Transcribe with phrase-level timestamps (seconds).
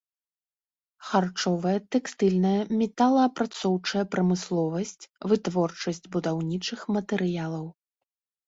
[1.09, 7.65] Харчовая, тэкстыльная металаапрацоўчая прамысловасць, вытворчасць будаўнічых матэрыялаў.